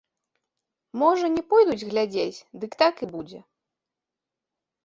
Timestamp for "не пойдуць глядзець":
1.35-2.43